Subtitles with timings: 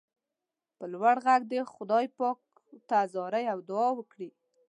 [0.77, 2.39] په لوړ غږ دې خدای پاک
[2.89, 4.29] ته زارۍ او دعا وکړئ.